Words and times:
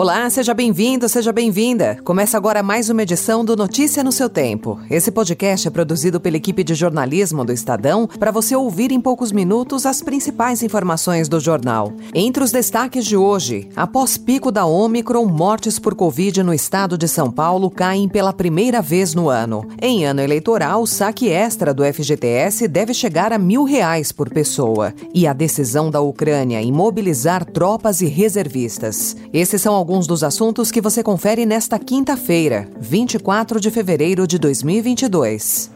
Olá, 0.00 0.30
seja 0.30 0.54
bem-vindo, 0.54 1.06
seja 1.10 1.30
bem-vinda. 1.30 1.98
Começa 2.02 2.34
agora 2.34 2.62
mais 2.62 2.88
uma 2.88 3.02
edição 3.02 3.44
do 3.44 3.54
Notícia 3.54 4.02
no 4.02 4.10
seu 4.10 4.30
Tempo. 4.30 4.80
Esse 4.88 5.10
podcast 5.10 5.68
é 5.68 5.70
produzido 5.70 6.18
pela 6.18 6.38
equipe 6.38 6.64
de 6.64 6.74
jornalismo 6.74 7.44
do 7.44 7.52
Estadão 7.52 8.06
para 8.06 8.30
você 8.30 8.56
ouvir 8.56 8.92
em 8.92 8.98
poucos 8.98 9.30
minutos 9.30 9.84
as 9.84 10.00
principais 10.00 10.62
informações 10.62 11.28
do 11.28 11.38
jornal. 11.38 11.92
Entre 12.14 12.42
os 12.42 12.50
destaques 12.50 13.04
de 13.04 13.14
hoje, 13.14 13.68
após 13.76 14.16
pico 14.16 14.50
da 14.50 14.64
Omicron, 14.64 15.26
mortes 15.26 15.78
por 15.78 15.94
Covid 15.94 16.42
no 16.44 16.54
estado 16.54 16.96
de 16.96 17.06
São 17.06 17.30
Paulo 17.30 17.70
caem 17.70 18.08
pela 18.08 18.32
primeira 18.32 18.80
vez 18.80 19.14
no 19.14 19.28
ano. 19.28 19.68
Em 19.82 20.06
ano 20.06 20.22
eleitoral, 20.22 20.80
o 20.80 20.86
saque 20.86 21.28
extra 21.28 21.74
do 21.74 21.84
FGTS 21.84 22.66
deve 22.68 22.94
chegar 22.94 23.34
a 23.34 23.38
mil 23.38 23.64
reais 23.64 24.12
por 24.12 24.30
pessoa. 24.30 24.94
E 25.12 25.26
a 25.26 25.34
decisão 25.34 25.90
da 25.90 26.00
Ucrânia 26.00 26.62
em 26.62 26.72
mobilizar 26.72 27.44
tropas 27.44 28.00
e 28.00 28.06
reservistas. 28.06 29.14
Esses 29.30 29.60
são 29.60 29.74
alguns 29.74 29.89
alguns 29.90 30.06
dos 30.06 30.22
assuntos 30.22 30.70
que 30.70 30.80
você 30.80 31.02
confere 31.02 31.44
nesta 31.44 31.76
quinta-feira, 31.76 32.68
24 32.78 33.58
de 33.58 33.72
fevereiro 33.72 34.24
de 34.24 34.38
2022. 34.38 35.68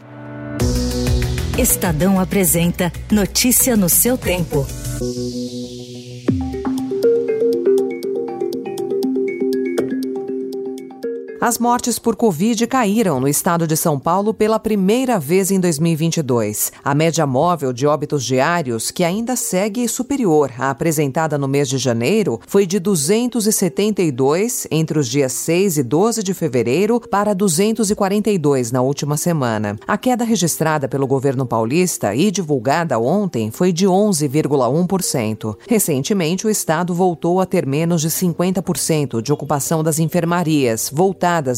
Estadão 1.59 2.17
apresenta 2.17 2.93
Notícia 3.11 3.75
no 3.75 3.89
seu 3.89 4.17
tempo. 4.17 4.65
As 11.41 11.59
mortes 11.59 11.99
por 11.99 12.15
Covid 12.15 12.65
caíram 12.65 13.19
no 13.19 13.27
estado 13.27 13.67
de 13.67 13.75
São 13.75 13.99
Paulo 13.99 14.33
pela 14.33 14.57
primeira 14.57 15.19
vez 15.19 15.51
em 15.51 15.59
2022. 15.59 16.71
A 16.81 16.95
média 16.95 17.27
móvel 17.27 17.73
de 17.73 17.85
óbitos 17.85 18.23
diários, 18.23 18.89
que 18.89 19.03
ainda 19.03 19.35
segue 19.35 19.85
superior 19.87 20.49
à 20.57 20.69
apresentada 20.69 21.37
no 21.37 21.47
mês 21.47 21.67
de 21.67 21.77
janeiro, 21.77 22.39
foi 22.47 22.65
de 22.65 22.79
272 22.79 24.65
entre 24.71 24.97
os 24.97 25.09
dias 25.09 25.33
6 25.33 25.77
e 25.79 25.83
12 25.83 26.23
de 26.23 26.33
fevereiro 26.33 27.01
para 27.01 27.35
242 27.35 28.71
na 28.71 28.81
última 28.81 29.17
semana. 29.17 29.75
A 29.85 29.97
queda 29.97 30.23
registrada 30.23 30.87
pelo 30.87 31.05
governo 31.05 31.45
paulista 31.45 32.15
e 32.15 32.31
divulgada 32.31 32.97
ontem 32.97 33.51
foi 33.51 33.73
de 33.73 33.85
11,1%. 33.85 35.57
Recentemente, 35.67 36.47
o 36.47 36.49
estado 36.49 36.93
voltou 36.93 37.41
a 37.41 37.45
ter 37.45 37.65
menos 37.65 38.01
de 38.01 38.09
50% 38.09 39.21
de 39.21 39.33
ocupação 39.33 39.83
das 39.83 39.99
enfermarias, 39.99 40.89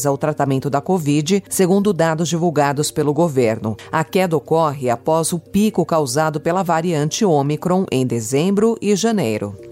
ao 0.06 0.16
tratamento 0.16 0.70
da 0.70 0.80
Covid, 0.80 1.44
segundo 1.48 1.92
dados 1.92 2.28
divulgados 2.28 2.90
pelo 2.90 3.12
governo. 3.12 3.76
A 3.92 4.02
queda 4.02 4.36
ocorre 4.36 4.88
após 4.88 5.32
o 5.32 5.38
pico 5.38 5.84
causado 5.84 6.40
pela 6.40 6.62
variante 6.62 7.24
Omicron 7.24 7.84
em 7.92 8.06
dezembro 8.06 8.76
e 8.80 8.96
janeiro. 8.96 9.67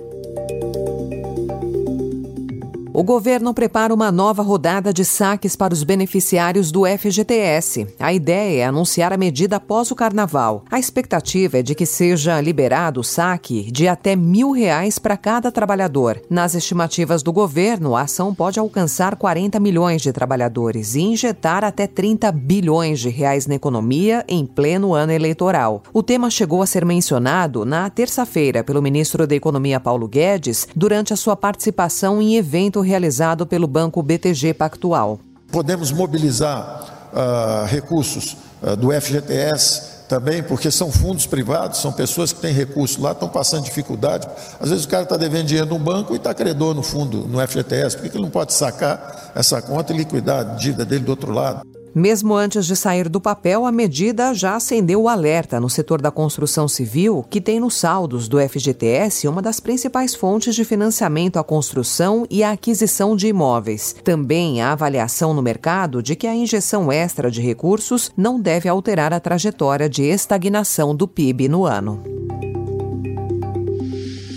O 2.99 3.03
governo 3.03 3.53
prepara 3.53 3.93
uma 3.93 4.11
nova 4.11 4.43
rodada 4.43 4.91
de 4.91 5.05
saques 5.05 5.55
para 5.55 5.75
os 5.75 5.85
beneficiários 5.85 6.73
do 6.73 6.87
FGTS. 6.87 7.89
A 8.01 8.11
ideia 8.11 8.63
é 8.63 8.65
anunciar 8.65 9.13
a 9.13 9.19
medida 9.19 9.57
após 9.57 9.91
o 9.91 9.95
carnaval. 9.95 10.65
A 10.71 10.79
expectativa 10.79 11.59
é 11.59 11.63
de 11.63 11.75
que 11.75 11.85
seja 11.85 12.41
liberado 12.41 13.01
o 13.01 13.05
saque 13.05 13.71
de 13.71 13.87
até 13.87 14.17
mil 14.17 14.51
reais 14.51 14.99
para 14.99 15.15
cada 15.15 15.53
trabalhador. 15.53 16.23
Nas 16.31 16.55
estimativas 16.55 17.23
do 17.23 17.35
governo, 17.35 17.95
a 17.95 18.01
ação 18.01 18.35
pode 18.35 18.59
alcançar 18.59 19.17
40 19.17 19.61
milhões 19.61 20.01
de 20.01 20.11
trabalhadores 20.11 20.95
e 20.95 21.03
injetar 21.03 21.65
até 21.65 21.87
30 21.87 22.33
bilhões 22.33 22.99
de 22.99 23.11
reais 23.11 23.47
na 23.47 23.57
economia 23.57 24.25
em 24.27 24.47
pleno 24.47 24.95
ano 24.95 25.13
eleitoral. 25.13 25.83
O 25.93 26.03
tema 26.03 26.31
chegou 26.31 26.63
a 26.63 26.67
ser 26.67 26.83
mencionado 26.83 27.67
na 27.67 27.91
terça-feira 27.91 28.65
pelo 28.65 28.81
ministro 28.81 29.27
da 29.27 29.35
Economia 29.35 29.79
Paulo 29.79 30.09
Guedes 30.09 30.67
durante 30.75 31.13
a 31.13 31.17
sua 31.17 31.37
participação 31.37 32.23
em 32.23 32.37
evento 32.37 32.86
realizado 32.87 33.47
pelo 33.47 33.67
Banco 33.67 34.03
BTG 34.03 34.55
Pactual. 34.55 35.21
Podemos 35.51 35.93
mobilizar 35.93 37.09
uh, 37.13 37.67
recursos 37.67 38.37
uh, 38.63 38.77
do 38.77 38.91
FGTS 38.93 39.97
também, 40.09 40.43
porque 40.43 40.71
são 40.71 40.91
fundos 40.91 41.27
privados, 41.27 41.81
são 41.81 41.93
pessoas 41.93 42.33
que 42.33 42.41
têm 42.41 42.53
recursos 42.53 42.97
lá, 42.97 43.13
estão 43.13 43.29
passando 43.29 43.65
dificuldade. 43.65 44.29
Às 44.61 44.71
vezes 44.71 44.85
o 44.85 44.89
cara 44.89 45.03
está 45.03 45.17
devendo 45.17 45.47
dinheiro 45.47 45.69
no 45.69 45.79
banco 45.79 46.15
e 46.15 46.17
está 46.17 46.33
credor 46.33 46.75
no 46.75 46.83
fundo, 46.83 47.27
no 47.27 47.45
FGTS, 47.47 47.97
por 47.97 48.09
que 48.09 48.17
ele 48.17 48.25
não 48.25 48.31
pode 48.31 48.53
sacar 48.53 49.33
essa 49.35 49.61
conta 49.61 49.93
e 49.93 49.97
liquidar 49.97 50.41
a 50.41 50.55
dívida 50.55 50.85
dele 50.85 51.05
do 51.05 51.11
outro 51.11 51.33
lado? 51.33 51.63
Mesmo 51.99 52.35
antes 52.35 52.67
de 52.67 52.77
sair 52.77 53.09
do 53.09 53.19
papel, 53.19 53.65
a 53.65 53.73
medida 53.73 54.35
já 54.35 54.55
acendeu 54.55 55.01
o 55.01 55.09
alerta 55.09 55.59
no 55.59 55.71
setor 55.71 56.03
da 56.03 56.11
construção 56.11 56.69
civil, 56.69 57.25
que 57.31 57.41
tem 57.41 57.59
nos 57.59 57.75
saldos 57.75 58.29
do 58.29 58.39
FGTS 58.39 59.27
uma 59.27 59.41
das 59.41 59.61
principais 59.61 60.15
fontes 60.15 60.55
de 60.55 60.63
financiamento 60.63 61.39
à 61.39 61.43
construção 61.43 62.27
e 62.29 62.45
à 62.45 62.51
aquisição 62.51 63.17
de 63.17 63.29
imóveis. 63.29 63.97
Também 64.05 64.61
a 64.61 64.73
avaliação 64.73 65.33
no 65.33 65.41
mercado 65.41 66.03
de 66.03 66.15
que 66.15 66.27
a 66.27 66.35
injeção 66.35 66.93
extra 66.93 67.31
de 67.31 67.41
recursos 67.41 68.13
não 68.15 68.39
deve 68.39 68.69
alterar 68.69 69.15
a 69.15 69.19
trajetória 69.19 69.89
de 69.89 70.03
estagnação 70.03 70.95
do 70.95 71.09
PIB 71.09 71.49
no 71.49 71.65
ano. 71.65 72.16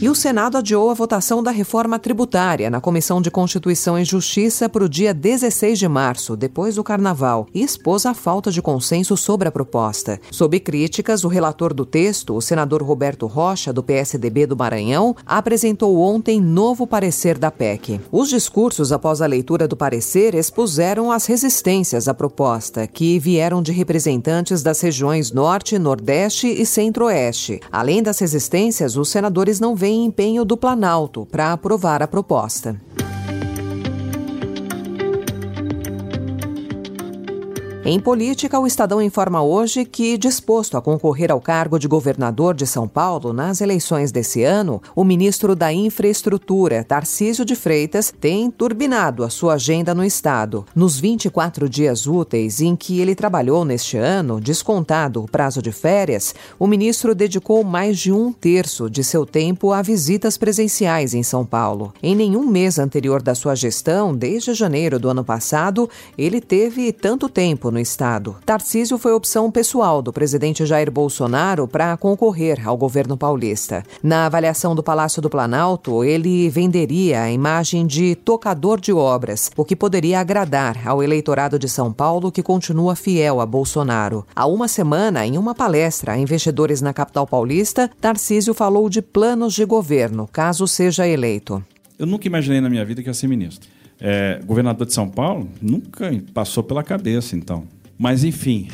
E 0.02 0.08
o 0.08 0.16
Senado 0.16 0.58
adiou 0.58 0.90
a 0.90 0.94
votação 0.94 1.44
da 1.44 1.52
reforma 1.52 2.00
tributária 2.00 2.70
na 2.70 2.80
Comissão 2.80 3.22
de 3.22 3.30
Constituição 3.30 4.00
e 4.00 4.06
Justiça 4.06 4.70
para 4.70 4.86
o 4.86 4.88
dia 4.88 5.14
16 5.14 5.78
de 5.78 5.90
março, 5.90 6.38
depois 6.38 6.76
do 6.76 6.84
Carnaval, 6.86 7.48
e 7.54 7.62
expôs 7.62 8.06
a 8.06 8.14
falta 8.14 8.50
de 8.50 8.62
consenso 8.62 9.18
sobre 9.18 9.50
a 9.50 9.52
proposta. 9.52 10.18
Sob 10.32 10.58
críticas, 10.62 11.26
o 11.26 11.28
relator 11.28 11.74
do 11.74 11.86
texto, 11.86 12.34
o 12.34 12.42
senador 12.42 12.82
Roberto 12.82 13.28
Rocha, 13.28 13.74
do 13.74 13.84
PSDB 13.84 14.48
do 14.48 14.56
Maranhão, 14.56 15.14
apresentou 15.26 16.00
ontem 16.00 16.40
novo 16.40 16.88
parecer 16.88 17.38
da 17.38 17.52
PEC. 17.52 18.00
Os 18.10 18.30
discursos 18.30 18.94
após 18.94 19.22
a 19.22 19.26
leitura 19.26 19.68
do 19.68 19.76
parecer 19.76 20.34
expuseram 20.34 21.12
as 21.12 21.26
resistências 21.26 22.08
à 22.08 22.14
proposta, 22.14 22.88
que 22.88 23.20
vieram 23.20 23.62
de 23.62 23.74
representantes 23.74 24.64
das 24.64 24.80
regiões 24.80 25.34
Norte, 25.34 25.78
Nordeste 25.78 26.48
e 26.48 26.66
Centro-Oeste. 26.66 27.60
Além 27.70 28.02
das 28.02 28.20
resistências, 28.20 28.96
os 28.96 29.10
senadores 29.10 29.60
não 29.60 29.76
veem 29.76 29.89
em 29.90 30.06
empenho 30.06 30.46
do 30.46 30.56
Planalto 30.56 31.26
para 31.26 31.52
aprovar 31.52 32.02
a 32.02 32.08
proposta. 32.08 32.80
Em 37.92 38.00
política, 38.00 38.60
o 38.60 38.68
Estadão 38.68 39.02
informa 39.02 39.42
hoje 39.42 39.84
que, 39.84 40.16
disposto 40.16 40.78
a 40.78 40.82
concorrer 40.82 41.32
ao 41.32 41.42
cargo 41.42 41.80
de 41.80 41.88
governador 41.88 42.54
de 42.54 42.68
São 42.68 42.88
Paulo 42.88 43.34
nas 43.34 43.62
eleições 43.62 44.12
desse 44.12 44.44
ano, 44.44 44.80
o 44.96 45.04
ministro 45.04 45.56
da 45.56 45.74
Infraestrutura, 45.74 46.84
Tarcísio 46.84 47.44
de 47.44 47.56
Freitas, 47.56 48.14
tem 48.22 48.52
turbinado 48.52 49.24
a 49.24 49.30
sua 49.32 49.56
agenda 49.56 49.96
no 49.96 50.06
Estado. 50.06 50.68
Nos 50.76 51.00
24 51.00 51.68
dias 51.68 52.06
úteis 52.06 52.62
em 52.62 52.76
que 52.76 53.00
ele 53.00 53.16
trabalhou 53.16 53.66
neste 53.66 53.98
ano, 53.98 54.40
descontado 54.40 55.24
o 55.24 55.28
prazo 55.28 55.60
de 55.60 55.72
férias, 55.72 56.36
o 56.60 56.68
ministro 56.68 57.16
dedicou 57.16 57.64
mais 57.64 57.98
de 57.98 58.12
um 58.12 58.32
terço 58.32 58.88
de 58.88 59.04
seu 59.04 59.26
tempo 59.26 59.74
a 59.74 59.82
visitas 59.82 60.38
presenciais 60.38 61.16
em 61.16 61.24
São 61.24 61.44
Paulo. 61.44 61.92
Em 62.04 62.16
nenhum 62.16 62.46
mês 62.46 62.78
anterior 62.78 63.20
da 63.20 63.34
sua 63.34 63.56
gestão, 63.56 64.16
desde 64.16 64.54
janeiro 64.54 65.00
do 65.00 65.10
ano 65.10 65.24
passado, 65.24 65.90
ele 66.16 66.40
teve 66.40 66.92
tanto 66.92 67.28
tempo 67.28 67.72
no 67.72 67.79
no 67.80 67.82
estado. 67.82 68.36
Tarcísio 68.46 68.98
foi 68.98 69.14
opção 69.14 69.50
pessoal 69.50 70.02
do 70.02 70.12
presidente 70.12 70.66
Jair 70.66 70.92
Bolsonaro 70.92 71.66
para 71.66 71.96
concorrer 71.96 72.68
ao 72.68 72.76
governo 72.76 73.16
paulista. 73.16 73.84
Na 74.04 74.26
avaliação 74.26 74.76
do 74.76 74.84
Palácio 74.84 75.22
do 75.22 75.30
Planalto, 75.30 76.04
ele 76.04 76.50
venderia 76.50 77.22
a 77.22 77.32
imagem 77.32 77.88
de 77.88 78.16
tocador 78.16 78.82
de 78.82 78.92
obras, 78.92 79.50
o 79.56 79.64
que 79.64 79.76
poderia 79.76 80.20
agradar 80.20 80.86
ao 80.86 81.02
eleitorado 81.02 81.58
de 81.58 81.70
São 81.70 81.94
Paulo 81.94 82.32
que 82.32 82.44
continua 82.44 82.96
fiel 82.96 83.40
a 83.40 83.46
Bolsonaro. 83.46 84.26
Há 84.36 84.46
uma 84.46 84.68
semana, 84.68 85.26
em 85.26 85.38
uma 85.38 85.56
palestra 85.56 86.12
a 86.12 86.18
investidores 86.18 86.82
na 86.82 86.94
capital 86.94 87.26
paulista, 87.26 87.90
Tarcísio 88.02 88.54
falou 88.54 88.90
de 88.90 89.02
planos 89.02 89.54
de 89.54 89.64
governo, 89.64 90.28
caso 90.32 90.68
seja 90.68 91.08
eleito. 91.08 91.64
Eu 91.98 92.06
nunca 92.06 92.28
imaginei 92.28 92.60
na 92.60 92.70
minha 92.70 92.84
vida 92.84 93.02
que 93.02 93.10
ia 93.10 93.14
ser 93.14 93.28
ministro. 93.28 93.70
É, 94.00 94.40
governador 94.46 94.88
de 94.88 94.94
São 94.94 95.10
Paulo 95.10 95.50
nunca 95.62 96.10
passou 96.34 96.64
pela 96.64 96.84
cabeça, 96.84 97.36
então. 97.36 97.64
Mas, 97.98 98.24
enfim, 98.24 98.70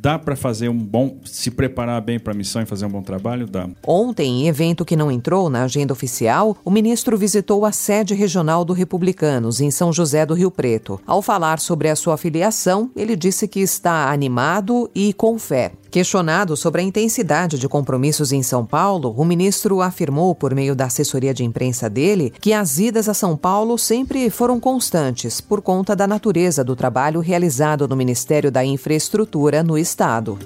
Dá 0.00 0.18
para 0.18 0.34
fazer 0.34 0.70
um 0.70 0.78
bom, 0.78 1.18
se 1.26 1.50
preparar 1.50 2.00
bem 2.00 2.18
para 2.18 2.32
a 2.32 2.36
missão 2.36 2.62
e 2.62 2.66
fazer 2.66 2.86
um 2.86 2.88
bom 2.88 3.02
trabalho? 3.02 3.46
Dá. 3.46 3.68
Ontem, 3.86 4.44
em 4.44 4.48
evento 4.48 4.82
que 4.82 4.96
não 4.96 5.10
entrou 5.10 5.50
na 5.50 5.64
agenda 5.64 5.92
oficial, 5.92 6.56
o 6.64 6.70
ministro 6.70 7.18
visitou 7.18 7.66
a 7.66 7.72
sede 7.72 8.14
regional 8.14 8.64
do 8.64 8.72
Republicanos, 8.72 9.60
em 9.60 9.70
São 9.70 9.92
José 9.92 10.24
do 10.24 10.32
Rio 10.32 10.50
Preto. 10.50 10.98
Ao 11.06 11.20
falar 11.20 11.60
sobre 11.60 11.90
a 11.90 11.96
sua 11.96 12.16
filiação, 12.16 12.90
ele 12.96 13.14
disse 13.14 13.46
que 13.46 13.60
está 13.60 14.10
animado 14.10 14.90
e 14.94 15.12
com 15.12 15.38
fé. 15.38 15.72
Questionado 15.90 16.56
sobre 16.56 16.80
a 16.80 16.84
intensidade 16.84 17.58
de 17.58 17.68
compromissos 17.68 18.30
em 18.30 18.44
São 18.44 18.64
Paulo, 18.64 19.12
o 19.16 19.24
ministro 19.24 19.82
afirmou, 19.82 20.36
por 20.36 20.54
meio 20.54 20.76
da 20.76 20.84
assessoria 20.84 21.34
de 21.34 21.42
imprensa 21.42 21.90
dele, 21.90 22.32
que 22.40 22.52
as 22.52 22.78
idas 22.78 23.08
a 23.08 23.14
São 23.14 23.36
Paulo 23.36 23.76
sempre 23.76 24.30
foram 24.30 24.60
constantes 24.60 25.40
por 25.40 25.60
conta 25.60 25.96
da 25.96 26.06
natureza 26.06 26.62
do 26.62 26.76
trabalho 26.76 27.18
realizado 27.18 27.88
no 27.88 27.96
Ministério 27.96 28.52
da 28.52 28.64
Infraestrutura 28.64 29.64
no 29.64 29.76
Estado. 29.76 30.38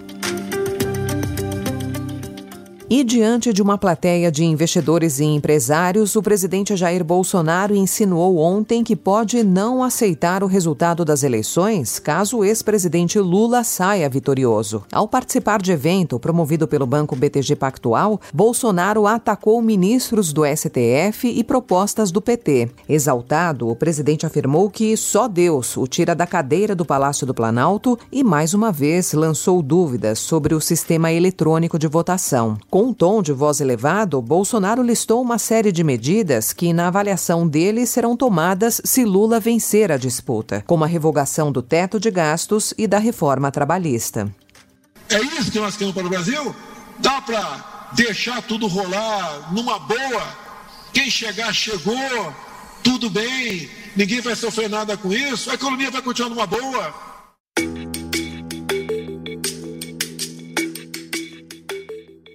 E 2.97 3.03
diante 3.03 3.53
de 3.53 3.61
uma 3.61 3.77
plateia 3.77 4.31
de 4.31 4.45
investidores 4.45 5.19
e 5.19 5.25
empresários, 5.25 6.15
o 6.15 6.23
presidente 6.23 6.77
Jair 6.77 7.03
Bolsonaro 7.03 7.75
insinuou 7.75 8.39
ontem 8.39 8.85
que 8.85 8.95
pode 8.95 9.43
não 9.43 9.83
aceitar 9.83 10.45
o 10.45 10.47
resultado 10.47 11.05
das 11.05 11.25
eleições 11.25 11.99
caso 11.99 12.39
o 12.39 12.45
ex-presidente 12.45 13.19
Lula 13.19 13.65
saia 13.65 14.09
vitorioso. 14.09 14.85
Ao 14.93 15.09
participar 15.09 15.61
de 15.61 15.73
evento 15.73 16.21
promovido 16.21 16.69
pelo 16.69 16.87
Banco 16.87 17.17
BTG 17.17 17.57
Pactual, 17.57 18.21
Bolsonaro 18.33 19.09
atacou 19.09 19.61
ministros 19.61 20.33
do 20.33 20.43
STF 20.47 21.27
e 21.27 21.43
propostas 21.43 22.13
do 22.13 22.23
PT. 22.23 22.71
Exaltado, 22.89 23.69
o 23.69 23.75
presidente 23.75 24.25
afirmou 24.25 24.71
que 24.71 24.97
só 24.97 25.27
Deus 25.27 25.77
o 25.77 25.89
tira 25.89 26.15
da 26.15 26.29
cadeira 26.29 26.77
do 26.77 26.85
Palácio 26.85 27.27
do 27.27 27.35
Planalto 27.35 27.99
e 28.13 28.23
mais 28.23 28.55
uma 28.55 28.71
vez 28.71 29.15
lançou 29.15 29.61
dúvidas 29.61 30.21
sobre 30.21 30.55
o 30.55 30.61
sistema 30.61 31.11
eletrônico 31.11 31.77
de 31.77 31.89
votação. 31.89 32.57
Com 32.85 32.91
um 32.91 32.93
tom 32.93 33.23
de 33.23 33.33
voz 33.33 33.63
elevado, 33.63 34.21
Bolsonaro 34.21 34.83
listou 34.83 35.23
uma 35.23 35.39
série 35.39 35.73
de 35.73 35.83
medidas 35.83 36.53
que, 36.53 36.71
na 36.71 36.89
avaliação 36.89 37.49
dele, 37.49 37.87
serão 37.87 38.15
tomadas 38.15 38.79
se 38.85 39.07
Lula 39.07 39.41
vencer 39.41 39.91
a 39.91 39.97
disputa, 39.97 40.63
como 40.67 40.85
a 40.85 40.87
revogação 40.87 41.51
do 41.51 41.63
teto 41.63 41.99
de 41.99 42.11
gastos 42.11 42.75
e 42.77 42.87
da 42.87 42.99
reforma 42.99 43.51
trabalhista. 43.51 44.31
É 45.09 45.19
isso 45.19 45.51
que 45.51 45.59
nós 45.59 45.79
queremos 45.79 45.95
para 45.95 46.07
o 46.07 46.11
Brasil? 46.11 46.55
Dá 46.99 47.23
para 47.23 47.89
deixar 47.95 48.43
tudo 48.43 48.67
rolar 48.67 49.51
numa 49.51 49.79
boa? 49.79 50.23
Quem 50.93 51.09
chegar, 51.09 51.55
chegou, 51.55 52.35
tudo 52.83 53.09
bem, 53.09 53.67
ninguém 53.97 54.21
vai 54.21 54.37
sofrer 54.37 54.69
nada 54.69 54.95
com 54.95 55.11
isso, 55.11 55.51
a 55.51 55.55
economia 55.55 55.91
vai 55.91 56.03
continuar 56.03 56.29
numa 56.29 56.47
boa. 56.47 57.14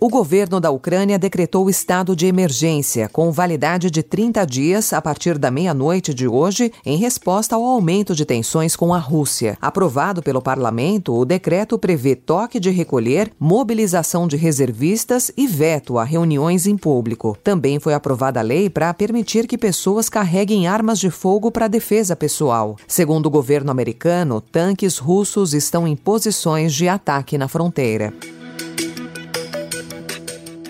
O 0.02 0.08
governo 0.08 0.62
da 0.62 0.72
Ucrânia 0.72 1.20
decretou 1.20 1.70
estado 1.70 2.16
de 2.16 2.26
emergência, 2.26 3.10
com 3.10 3.34
validade 3.34 3.92
de 3.92 4.02
30 4.02 4.46
dias 4.46 4.94
a 4.94 5.02
partir 5.02 5.38
da 5.38 5.52
meia-noite 5.52 6.14
de 6.14 6.26
hoje, 6.26 6.72
em 6.86 6.96
resposta 6.96 7.54
ao 7.54 7.66
aumento 7.66 8.16
de 8.16 8.24
tensões 8.24 8.78
com 8.78 8.94
a 8.94 8.98
Rússia. 8.98 9.58
Aprovado 9.62 10.24
pelo 10.24 10.42
parlamento, 10.42 11.14
o 11.14 11.26
decreto 11.26 11.78
prevê 11.78 12.16
toque 12.16 12.62
de 12.62 12.70
recolher, 12.70 13.30
mobilização 13.38 14.26
de 14.26 14.38
reservistas 14.38 15.34
e 15.36 15.46
veto 15.46 15.98
a 15.98 16.06
reuniões 16.06 16.66
em 16.66 16.78
público. 16.78 17.38
Também 17.44 17.78
foi 17.78 17.94
aprovada 17.94 18.40
a 18.40 18.44
lei 18.44 18.70
para 18.70 18.94
permitir 18.94 19.48
que 19.48 19.58
pessoas 19.58 20.08
carreguem 20.08 20.66
armas 20.66 20.98
de 20.98 21.10
fogo 21.10 21.52
para 21.52 21.68
defesa 21.68 22.16
pessoal. 22.16 22.78
Segundo 22.88 23.26
o 23.26 23.30
governo 23.30 23.70
americano, 23.70 24.40
tanques 24.40 24.98
russos 24.98 25.54
estão 25.54 25.86
em 25.86 25.98
posições 25.98 26.74
de 26.74 26.88
ataque 26.88 27.38
na 27.38 27.50
fronteira. 27.50 28.14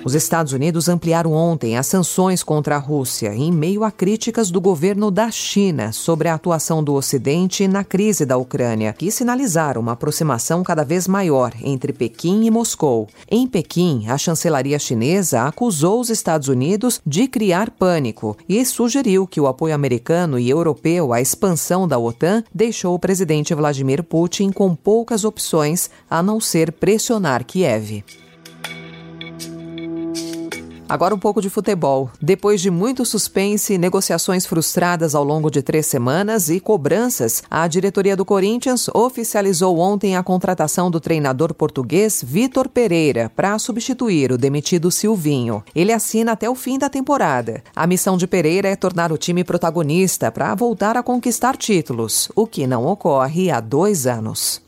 Os 0.03 0.15
Estados 0.15 0.53
Unidos 0.53 0.87
ampliaram 0.87 1.33
ontem 1.33 1.77
as 1.77 1.85
sanções 1.85 2.41
contra 2.41 2.77
a 2.77 2.79
Rússia, 2.79 3.33
em 3.35 3.51
meio 3.51 3.83
a 3.83 3.91
críticas 3.91 4.49
do 4.49 4.61
governo 4.61 5.11
da 5.11 5.29
China 5.29 5.91
sobre 5.91 6.29
a 6.29 6.35
atuação 6.35 6.81
do 6.81 6.93
Ocidente 6.93 7.67
na 7.67 7.83
crise 7.83 8.25
da 8.25 8.37
Ucrânia, 8.37 8.93
que 8.93 9.11
sinalizaram 9.11 9.81
uma 9.81 9.91
aproximação 9.91 10.63
cada 10.63 10.85
vez 10.85 11.05
maior 11.05 11.53
entre 11.61 11.91
Pequim 11.91 12.45
e 12.45 12.51
Moscou. 12.51 13.09
Em 13.29 13.45
Pequim, 13.45 14.07
a 14.07 14.17
chancelaria 14.17 14.79
chinesa 14.79 15.43
acusou 15.43 15.99
os 15.99 16.09
Estados 16.09 16.47
Unidos 16.47 17.01
de 17.05 17.27
criar 17.27 17.69
pânico 17.69 18.37
e 18.47 18.63
sugeriu 18.65 19.27
que 19.27 19.41
o 19.41 19.47
apoio 19.47 19.75
americano 19.75 20.39
e 20.39 20.49
europeu 20.49 21.11
à 21.11 21.19
expansão 21.19 21.85
da 21.85 21.99
OTAN 21.99 22.41
deixou 22.55 22.95
o 22.95 22.99
presidente 22.99 23.53
Vladimir 23.53 24.01
Putin 24.03 24.51
com 24.51 24.73
poucas 24.73 25.25
opções 25.25 25.89
a 26.09 26.23
não 26.23 26.39
ser 26.39 26.71
pressionar 26.71 27.43
Kiev. 27.43 28.03
Agora 30.89 31.13
um 31.13 31.19
pouco 31.19 31.39
de 31.39 31.51
futebol. 31.51 32.09
Depois 32.19 32.59
de 32.59 32.71
muito 32.71 33.05
suspense, 33.05 33.77
negociações 33.77 34.47
frustradas 34.47 35.13
ao 35.13 35.23
longo 35.23 35.51
de 35.51 35.61
três 35.61 35.85
semanas 35.85 36.49
e 36.49 36.59
cobranças, 36.59 37.43
a 37.47 37.67
diretoria 37.67 38.17
do 38.17 38.25
Corinthians 38.25 38.89
oficializou 38.91 39.77
ontem 39.77 40.17
a 40.17 40.23
contratação 40.23 40.89
do 40.89 40.99
treinador 40.99 41.53
português 41.53 42.23
Vitor 42.25 42.67
Pereira 42.67 43.31
para 43.35 43.59
substituir 43.59 44.31
o 44.31 44.37
demitido 44.37 44.89
Silvinho. 44.89 45.63
Ele 45.75 45.93
assina 45.93 46.31
até 46.31 46.49
o 46.49 46.55
fim 46.55 46.79
da 46.79 46.89
temporada. 46.89 47.63
A 47.75 47.85
missão 47.85 48.17
de 48.17 48.25
Pereira 48.25 48.67
é 48.67 48.75
tornar 48.75 49.11
o 49.11 49.17
time 49.17 49.43
protagonista 49.43 50.31
para 50.31 50.55
voltar 50.55 50.97
a 50.97 51.03
conquistar 51.03 51.55
títulos, 51.55 52.31
o 52.35 52.47
que 52.47 52.65
não 52.65 52.87
ocorre 52.87 53.51
há 53.51 53.59
dois 53.59 54.07
anos. 54.07 54.67